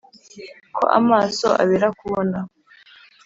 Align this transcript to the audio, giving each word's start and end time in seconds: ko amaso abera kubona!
ko 0.75 0.83
amaso 0.99 1.47
abera 1.63 1.87
kubona! 1.99 2.37